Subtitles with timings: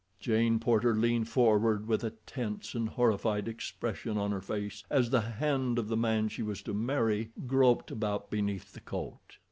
[0.19, 5.21] Jane Porter leaned forward with a tense and horrified expression on her face as the
[5.21, 9.37] hand of the man she was to marry groped about beneath the coat.